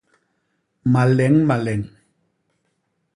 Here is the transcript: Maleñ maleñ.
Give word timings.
Maleñ 0.93 1.33
maleñ. 1.49 1.81